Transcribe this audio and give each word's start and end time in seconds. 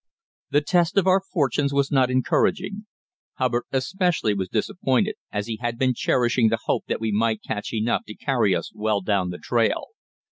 The 0.49 0.61
test 0.61 0.97
of 0.97 1.05
our 1.05 1.21
fortunes 1.21 1.71
was 1.71 1.91
not 1.91 2.09
encouraging. 2.09 2.87
Hubbard 3.35 3.65
especially 3.71 4.33
was 4.33 4.49
disappointed, 4.49 5.13
as 5.31 5.45
he 5.45 5.59
had 5.61 5.77
been 5.77 5.93
cherishing 5.93 6.49
the 6.49 6.57
hope 6.65 6.85
that 6.87 6.99
we 6.99 7.11
might 7.11 7.43
catch 7.43 7.71
enough 7.71 8.05
to 8.07 8.15
carry 8.15 8.55
us 8.55 8.71
well 8.73 9.01
down 9.01 9.29
the 9.29 9.37
trail. 9.37 9.89